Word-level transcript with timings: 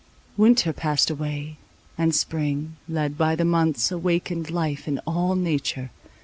Winter 0.35 0.73
passed 0.73 1.11
away; 1.11 1.57
and 1.95 2.15
spring, 2.15 2.75
led 2.89 3.19
by 3.19 3.35
the 3.35 3.45
months, 3.45 3.91
awakened 3.91 4.49
life 4.49 4.87
in 4.87 4.97
all 5.05 5.35
nature. 5.35 5.91